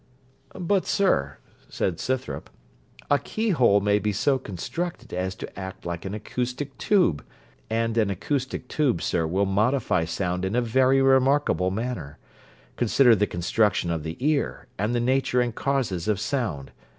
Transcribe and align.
'But, 0.59 0.87
sir,' 0.87 1.37
said 1.69 1.99
Scythrop, 1.99 2.49
'a 3.11 3.19
key 3.19 3.51
hole 3.51 3.81
may 3.81 3.99
be 3.99 4.11
so 4.11 4.39
constructed 4.39 5.13
as 5.13 5.35
to 5.35 5.59
act 5.59 5.85
like 5.85 6.05
an 6.05 6.15
acoustic 6.15 6.75
tube, 6.79 7.23
and 7.69 7.95
an 7.99 8.09
acoustic 8.09 8.67
tube, 8.67 9.03
sir, 9.03 9.27
will 9.27 9.45
modify 9.45 10.05
sound 10.05 10.43
in 10.43 10.55
a 10.55 10.59
very 10.61 11.03
remarkable 11.03 11.69
manner. 11.69 12.17
Consider 12.77 13.15
the 13.15 13.27
construction 13.27 13.91
of 13.91 14.01
the 14.01 14.17
ear, 14.19 14.65
and 14.75 14.95
the 14.95 14.99
nature 14.99 15.39
and 15.39 15.53
causes 15.53 16.07
of 16.07 16.19
sound. 16.19 16.71